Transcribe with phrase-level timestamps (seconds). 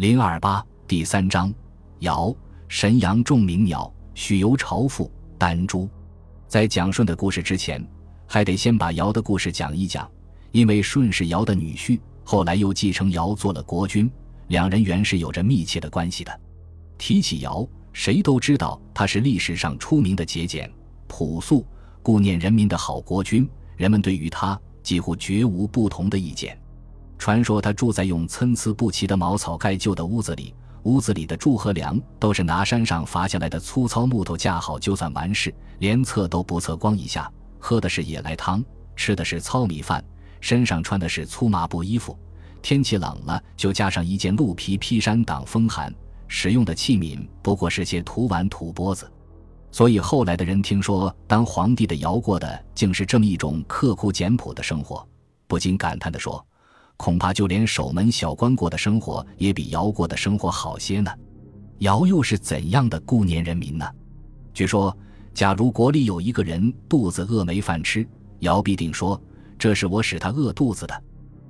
[0.00, 1.52] 零二八第三章，
[1.98, 2.34] 尧
[2.68, 5.86] 神阳众鸣鸟，许由朝父丹朱。
[6.48, 7.86] 在讲舜的故事之前，
[8.26, 10.10] 还得先把尧的故事讲一讲，
[10.52, 14.10] 因为舜是尧的女婿，后来又继承尧做了国君，
[14.46, 16.40] 两人原是有着密切的关系的。
[16.96, 20.72] 提起尧，谁都知道他是历史上出名的节俭、
[21.08, 21.66] 朴素、
[22.02, 23.46] 顾念人民的好国君，
[23.76, 26.58] 人们对于他几乎绝无不同的意见。
[27.20, 37.30] 传说他住在用参差不齐的茅草盖就的屋子里，屋子里的柱和梁都是拿山上伐下来的粗糙木头架好就算完事，连测都不测光一下。
[37.58, 38.64] 喝的是野来汤，
[38.96, 40.02] 吃的是糙米饭，
[40.40, 42.18] 身上穿的是粗麻布衣服，
[42.62, 45.94] 天气冷了就加上一件鹿皮披衫挡风寒。
[46.26, 49.06] 使用的器皿不过是些土碗土钵子，
[49.70, 55.06] 所以后来的人听说当皇帝的尧过的竟是这么一种刻苦简朴的生活，
[55.46, 56.42] 不禁感叹地说。
[57.00, 61.10] 恐怕就连守门小官过的生活也比尧过的生活好些呢。
[61.78, 63.90] 尧又是怎样的顾念人民呢？
[64.52, 64.94] 据说，
[65.32, 68.06] 假如国里有一个人肚子饿没饭吃，
[68.40, 69.18] 尧必定说
[69.58, 71.02] ：“这是我使他饿肚子的。”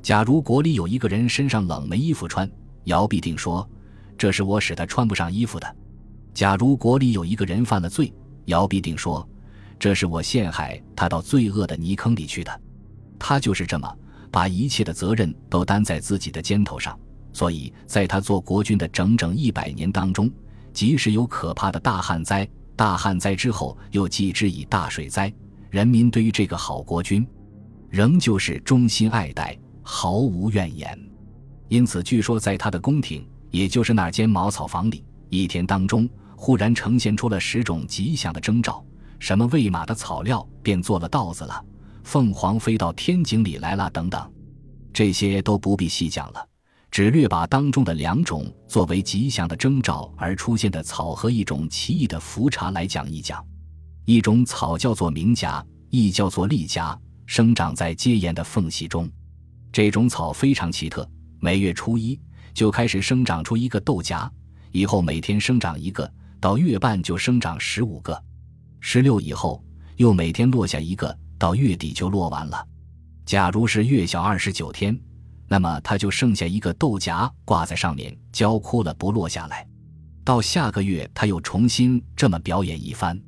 [0.00, 2.48] 假如国里有一个人身上冷没衣服穿，
[2.84, 3.68] 尧必定说
[4.16, 5.76] ：“这是我使他穿不上衣服的。”
[6.32, 9.28] 假如国里有一个人犯了罪，尧必定说
[9.76, 12.60] ：“这是我陷害他到罪恶的泥坑里去的。”
[13.18, 13.92] 他就是这么。
[14.32, 16.98] 把一切的责任都担在自己的肩头上，
[17.34, 20.28] 所以在他做国君的整整一百年当中，
[20.72, 25.32] 即使有可怕的大旱灾，大旱灾之后又继之以大水灾，
[25.68, 27.24] 人民对于这个好国君，
[27.90, 30.98] 仍旧是衷心爱戴，毫无怨言。
[31.68, 38.82] 因此，据说在他的宫廷，也就是那间茅草房里，一天当中忽然呈现出了十种吉祥的征兆，
[39.18, 41.62] 什么喂马的草料便做了稻子了。
[42.04, 44.32] 凤凰飞到天井里来了，等等，
[44.92, 46.46] 这些都不必细讲了，
[46.90, 53.44] 只略把当中的两种作为吉祥的征兆而出现的草和一种奇异的茯茶来讲一讲。
[54.04, 59.08] 一种草叫做明荚，亦叫做栗荚，生长在阶岩的缝隙中。
[59.70, 61.08] 这种草非常奇特，
[61.40, 62.20] 每月初一
[62.52, 64.28] 就开始生长出一个豆荚，
[64.72, 68.20] 以后每天生长一个，到月半就生长十五个，
[68.80, 69.64] 十六以后
[69.96, 71.16] 又每天落下一个。
[71.42, 72.68] 到月底就落完了。
[73.26, 74.96] 假如是月小二十九天，
[75.48, 79.66] 那么它就剩下一个豆荚挂在上面，焦枯了不落下来。
[80.22, 83.20] 到下个月，它又重新这么表演一番。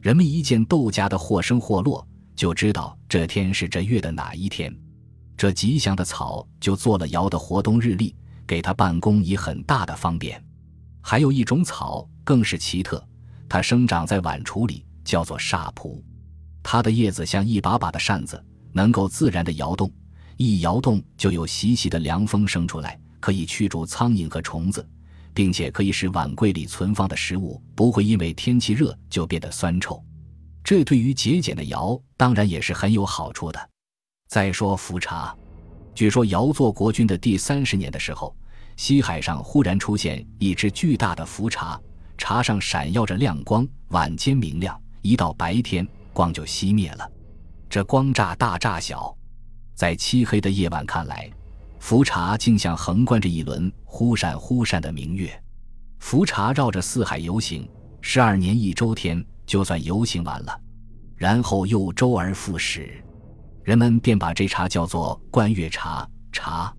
[0.00, 4.76] 人们一见豆荚的或生或落，就知道这天是这月的哪一天。
[5.36, 8.12] 这吉祥的草就做了尧的活动日历，
[8.44, 10.44] 给他办公以很大的方便。
[11.00, 13.00] 还有一种草更是奇特，
[13.48, 16.02] 它生长在碗橱里，叫做煞蒲。
[16.62, 18.42] 它的叶子像一把把的扇子，
[18.72, 19.90] 能够自然的摇动，
[20.36, 24.86] 一摇动就有习习的凉风生出来，可以驱逐苍蝇和虫子，
[25.34, 30.02] 并且可以使碗柜里存放的食物不会因为天气热就变得酸臭。
[30.64, 33.70] 这对于节俭的尧当然也是很有好处的。
[34.28, 35.36] 再说茯茶，
[35.94, 38.34] 据说尧做国君的第三十年的时候，
[38.76, 41.78] 西海上忽然出现一只巨大的茯茶，
[42.16, 45.86] 茶上闪耀着亮光，晚间明亮，一到白天。
[46.12, 47.10] 光就熄灭了，
[47.68, 49.16] 这光乍大乍小，
[49.74, 51.30] 在漆黑的夜晚看来，
[51.80, 55.42] 茯茶竟像横贯着一轮忽闪忽闪的明月。
[56.00, 57.68] 茯茶绕着四海游行，
[58.00, 60.60] 十二年一周天，就算游行完了，
[61.16, 63.02] 然后又周而复始，
[63.62, 66.08] 人们便把这茶叫做观月茶。
[66.32, 66.74] 茶，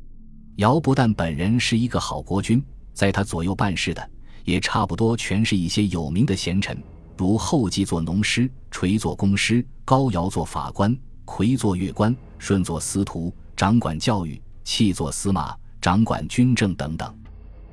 [0.57, 2.63] 尧不但本人是一个好国君，
[2.94, 4.09] 在他左右办事的
[4.44, 6.77] 也差不多全是一些有名的贤臣。
[7.16, 17.16] 如后继做农师，垂做公师，高尧做法官，魁做乐官，舜做司徒，掌管教育，弃做司马，掌管军政等等，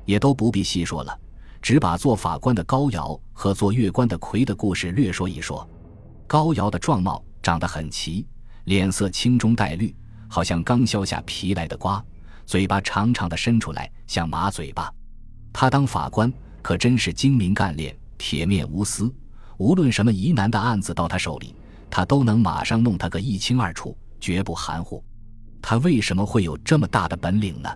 [0.05, 1.19] 也都不必细说了，
[1.61, 5.67] 只把做法官的高尧和做乐官的魁的故事略说一说。
[6.27, 8.25] 高尧的状貌长得很奇，
[8.65, 9.93] 脸色青中带绿，
[10.29, 12.03] 好像刚削下皮来的瓜，
[12.45, 14.93] 嘴巴长长的伸出来，像马嘴巴。
[15.51, 19.13] 他当法官可真是精明干练，铁面无私。
[19.61, 21.53] 无论什么疑难的案子到他手里，
[21.87, 25.03] 他都能马上弄他个一清二楚，绝不含糊。
[25.61, 27.69] 他为什么会有这么大的本领呢？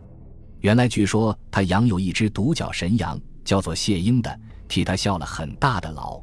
[0.61, 6.19] 原来据说他养有一只独角神羊，叫做谢英的，替他效了很大的劳。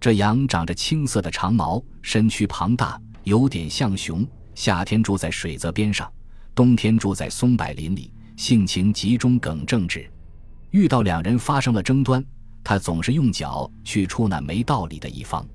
[0.00, 4.26] 这羊长着青色的长毛，身躯庞大，有点像熊。
[4.54, 6.10] 夏天住在水泽边上，
[6.54, 10.10] 冬天住在松柏林里，性情极中耿正直。
[10.70, 12.24] 遇到两人发生了争端。
[12.64, 15.46] 他总是用脚去出那没道理的一方。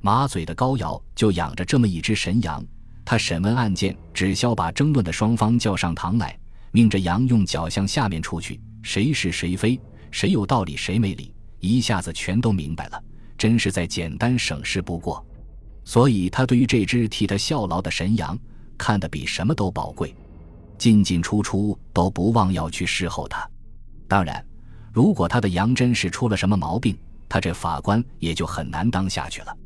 [0.00, 2.64] 马嘴的高尧就养着这么一只神羊，
[3.04, 6.38] 他审问案件，只消把争论的双方叫上堂来，
[6.70, 9.80] 命着羊用脚向下面出去，谁是谁非，
[10.10, 13.02] 谁有道理谁没理，一下子全都明白了，
[13.36, 15.24] 真是再简单省事不过。
[15.84, 18.38] 所以他对于这只替他效劳的神羊，
[18.78, 20.14] 看得比什么都宝贵，
[20.78, 23.48] 进进出出都不忘要去侍候他。
[24.06, 24.44] 当然，
[24.94, 26.96] 如果他的羊真是出了什么毛病，
[27.28, 29.56] 他这法官也就很难当下去了。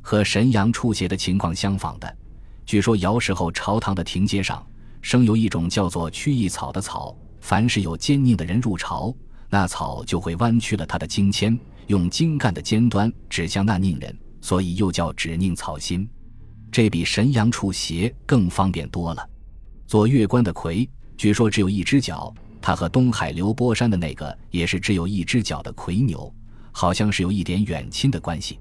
[0.00, 2.16] 和神羊出血的情况相仿的，
[2.64, 4.66] 据说尧时候朝堂的庭阶上
[5.02, 9.14] 生有一种叫做曲翼草的草，凡是有奸佞的人入朝，
[9.50, 14.18] 那草就会弯曲了他的经签，用茎干的尖端指向那佞人。
[14.40, 16.08] 所以又叫指佞草心，
[16.72, 19.28] 这比神阳处邪更方便多了。
[19.86, 20.88] 做月官的魁，
[21.18, 22.32] 据说只有一只脚，
[22.62, 26.32] 他和东海流波山的那个也是只有一只脚的魁牛，
[26.72, 28.58] 好像是有一点远亲的关系。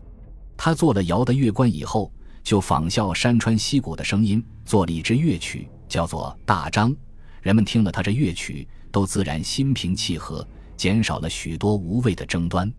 [0.56, 2.12] 他做了尧的月官以后，
[2.44, 6.96] 就仿效山川溪谷的声音，做了一支乐曲，叫做大章。
[7.42, 10.46] 人们听了他这乐曲，都自然心平气和，
[10.76, 12.72] 减少了许多无谓的争端。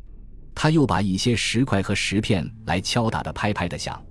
[0.54, 4.02] 他又把一些石块和石片来敲打的拍拍的响，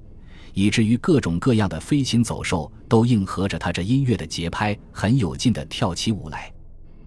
[0.53, 6.51] 以至于各种各样的飞禽走兽都应和着他这音乐的节拍，很有劲的跳起舞来。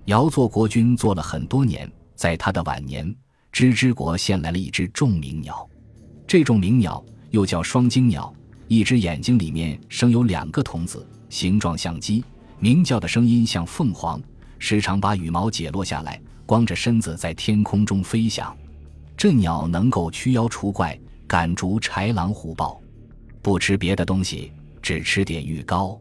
[0.06, 3.14] 尧做国君做了很多年，在他的晚年，
[3.52, 5.64] 芝芝国献来了一只众鸣鸟。
[6.26, 8.34] 这种鸣鸟又叫双睛鸟，
[8.66, 12.24] 一只眼睛里面生有两个童子，形状像鸡，
[12.58, 14.20] 鸣叫的声音像凤凰，
[14.58, 18.56] 时常把羽毛解落下来，光着身子在天空中飞翔。
[19.16, 20.98] 这鸟能够驱妖除怪，
[21.28, 22.80] 赶逐豺狼虎豹，
[23.40, 24.50] 不吃别的东西，
[24.82, 25.96] 只吃点玉膏。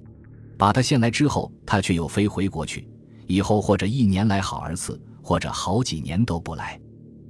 [0.58, 2.88] 把它献来之后，它却又飞回国去。
[3.32, 6.78] 以后或者一年来好儿次，或者好几年都不来。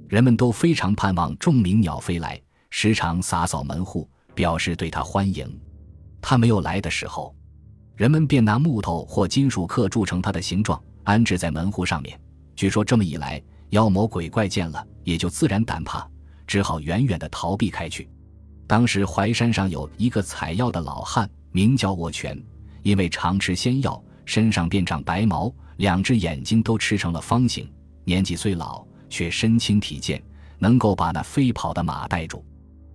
[0.08, 2.40] 人们都非常盼望众鸣鸟飞来，
[2.70, 5.48] 时常洒扫门户，表示对它欢迎。
[6.20, 7.34] 它没有来的时候，
[7.94, 12.20] 人们便拿木头或金属刻铸成它的形状，安置在门户上面。
[12.56, 13.40] 据说这么一来。
[13.70, 16.06] 妖魔鬼怪见了，也就自然胆怕，
[16.46, 18.06] 只好远远地逃避开去。
[18.66, 22.38] 当时淮山上有一个采药的老汉，名叫沃泉，
[22.82, 25.50] 因为常吃仙药，身上便长白毛，
[25.82, 27.68] 两只眼睛都吃成了方形。
[28.04, 30.22] 年纪虽老，却身轻体健，
[30.60, 32.44] 能够把那飞跑的马带住。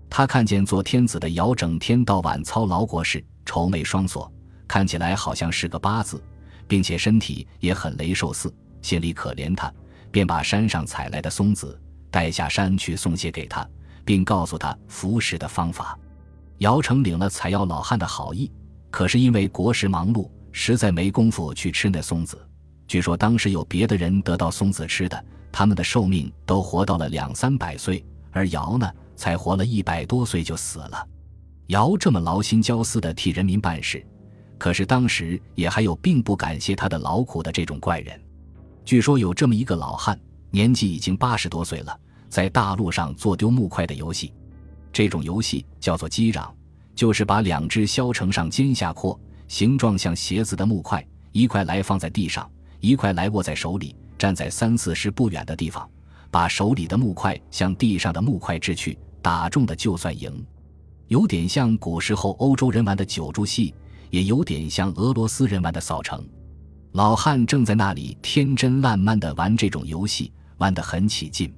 [0.09, 4.31] 他看见做天子的尧整天到晚操劳国事，愁眉双锁，
[4.69, 6.23] 看起来好像是个八字，
[6.65, 9.69] 并且身体也很雷瘦似，心里可怜他。
[10.09, 11.77] 便把山上采来的松子
[12.09, 13.67] 带下山去送些给他，
[14.05, 15.99] 并告诉他服食的方法。
[16.59, 18.49] 姚成领了采药老汉的好意，
[18.89, 22.46] 可是因为国事忙碌，实在没工夫去吃那松子。
[22.87, 31.07] 据说当时有别的人得到松子吃的，他们的寿命都活到了两三百岁，而姚呢，才活了一百多岁就死了。
[31.67, 34.05] 姚这么劳心焦思的替人民办事，
[34.57, 38.17] 可是当时也还有并不感谢他的劳苦的这种怪人。
[38.85, 40.17] 据说有这么一个老汉，
[40.49, 41.99] 年纪已经八十多岁了，
[42.29, 44.33] 在大陆上做丢木块的游戏。
[44.93, 46.49] 这种游戏叫做击壤，
[46.95, 49.19] 就是把两只削成上尖下阔、
[49.49, 52.49] 形状像鞋子的木块，一块来放在地上，
[52.79, 55.89] 一块来握在手里，站在三四十不远的地方，
[56.29, 60.45] 把手里的木块向地上的木块掷去，打中的就算赢。
[61.07, 63.74] 有点像古时候欧洲人玩的九柱戏，
[64.09, 66.24] 也有点像俄罗斯人玩的扫城。
[66.91, 71.53] 老汉正在那里天真烂漫地玩这种游戏，玩得很起劲。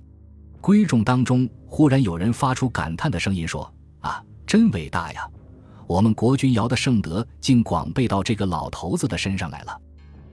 [0.61, 5.27] 闺众当中忽然有人发出感叹的声音说：“啊，真伟大呀！
[5.87, 9.81] 我们国君尧的圣德竟广备到这个老头子的身上来了。”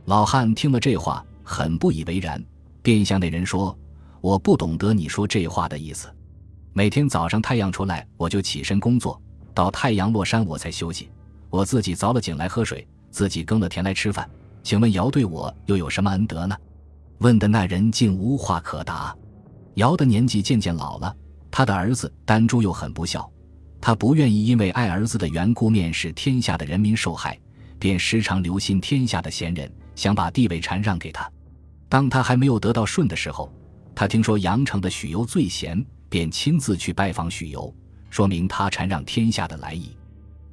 [0.06, 2.40] 老汉听了这话，很不以为然，
[2.80, 3.76] 便向那人说
[4.22, 6.08] ：“我不懂得你说这话的意思。
[6.72, 9.20] 每天早上太阳出来，我就起身工作，
[9.52, 11.10] 到太阳落山我才休息。
[11.50, 14.28] 我自己凿了井来喝水，自己耕了田来吃饭。”
[14.62, 16.56] 请问尧对我又有什么恩德呢？
[17.18, 19.12] 问的那人竟无话可答。
[19.74, 21.12] 尧的年纪渐渐老了，
[21.50, 23.28] 他的儿子丹朱又很不孝，
[23.80, 27.36] 他不愿意因为爱儿子的缘故面使天下的人民受害，
[27.78, 31.28] 便时常留心天下的贤人，想把地位禅让给他。
[31.88, 33.52] 当他还没有得到顺的时候，
[33.94, 37.74] 他听说阳城的许由最贤，便亲自去拜访许由，
[38.10, 39.96] 说明他禅让天下的来意。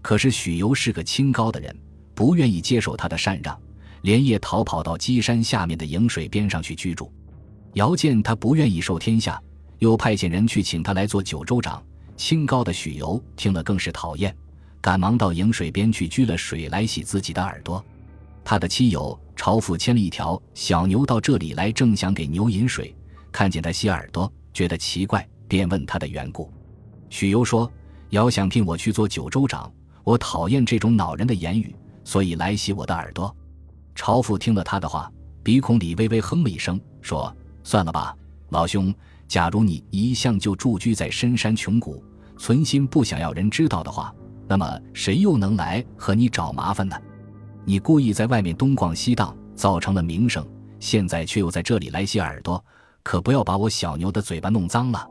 [0.01, 1.75] 可是许由是个清高的人，
[2.15, 3.55] 不愿意接受他的禅让。
[4.01, 7.09] 连夜逃跑到鸡山下面的营水边上去居住。
[7.75, 9.41] 姚见他不愿意受天下，
[9.79, 11.81] 又派遣人去请他来做九州长。
[12.17, 14.35] 清高的许由听了更是讨厌，
[14.81, 17.81] 赶忙到营水边去掬了水来洗自己的耳朵。
[18.43, 22.95] 他的妻友朝父牵了一条小牛到这里来，正想给牛饮水，
[23.31, 26.51] 看见他洗耳朵，觉得奇怪，便问他的缘故。
[27.09, 27.71] 许由说
[28.11, 29.71] ：“尧想聘我去做九州长，
[30.03, 33.35] 我讨厌这种恼人的言语，所以来洗我的耳朵。”
[33.95, 35.11] 朝父听了他的话，
[35.43, 38.15] 鼻孔里微微哼了一声，说：“算了吧，
[38.49, 38.93] 老兄。
[39.27, 42.03] 假如你一向就住居在深山穷谷，
[42.37, 44.13] 存心不想要人知道的话，
[44.47, 46.95] 那么谁又能来和你找麻烦呢？
[47.65, 50.45] 你故意在外面东逛西荡，造成了名声，
[50.79, 52.63] 现在却又在这里来洗耳朵，
[53.03, 55.07] 可不要把我小牛的嘴巴弄脏了。”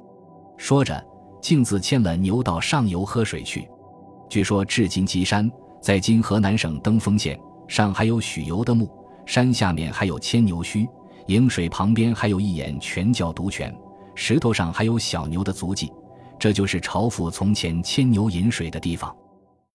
[0.59, 1.03] 说着，
[1.41, 3.67] 径自牵了牛到上游喝水去。
[4.29, 8.91] 据说至今岐山在今河南省登封县，上还有许由的墓，
[9.25, 10.87] 山下面还有牵牛墟，
[11.29, 13.75] 饮水旁边还有一眼泉叫独泉，
[14.15, 15.91] 石头上还有小牛的足迹，
[16.39, 19.15] 这就是朝府从前牵牛饮水的地方。